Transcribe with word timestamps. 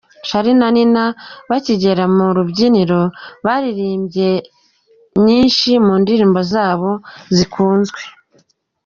Charly 0.27 0.53
na 0.59 0.67
Nina 0.75 1.03
bakigera 1.49 2.03
ku 2.15 2.25
rubyiniro 2.37 3.01
baririmbye 3.45 4.29
nyinshi 5.25 5.69
mu 5.85 5.93
ndirimbo 6.01 6.39
zabo 6.53 6.89
zikunzwe. 7.35 7.99